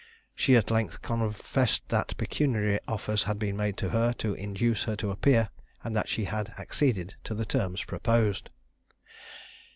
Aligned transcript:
She 0.33 0.55
at 0.55 0.71
length 0.71 1.03
confessed 1.03 1.87
that 1.89 2.17
pecuniary 2.17 2.79
offers 2.87 3.25
had 3.25 3.37
been 3.37 3.55
made 3.55 3.77
to 3.77 3.89
her 3.89 4.13
to 4.13 4.33
induce 4.33 4.85
her 4.85 4.95
to 4.95 5.11
appear, 5.11 5.49
and 5.83 5.95
that 5.95 6.09
she 6.09 6.25
had 6.25 6.49
acceded 6.57 7.13
to 7.23 7.35
the 7.35 7.45
terms 7.45 7.83
proposed. 7.83 8.49